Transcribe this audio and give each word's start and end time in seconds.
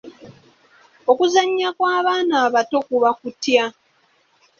Okuzannya 1.11 1.67
kw’abaana 1.77 2.35
abato 2.45 2.77
kuba 2.87 3.09
kutya? 3.19 3.65